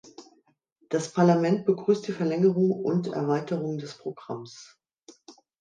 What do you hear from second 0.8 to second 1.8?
Das Parlament